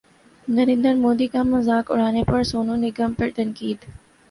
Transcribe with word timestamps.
نریندر 0.47 0.93
مودی 0.95 1.27
کا 1.33 1.41
مذاق 1.45 1.85
اڑانے 1.91 2.23
پر 2.27 2.41
سونو 2.51 2.75
نگم 2.77 3.11
پر 3.17 3.29
تنقید 3.35 3.79